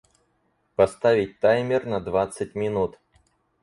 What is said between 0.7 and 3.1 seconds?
Поставить таймер на двадцать минут.